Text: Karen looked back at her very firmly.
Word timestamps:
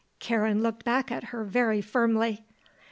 Karen 0.17 0.63
looked 0.63 0.83
back 0.83 1.11
at 1.11 1.25
her 1.25 1.43
very 1.43 1.79
firmly. 1.79 2.43